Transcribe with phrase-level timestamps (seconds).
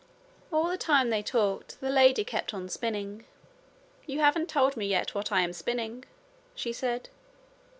[0.51, 3.25] All the time they talked the old lady kept on spinning.
[4.07, 6.05] 'You haven't told me yet what I am spinning,'
[6.55, 7.09] she said.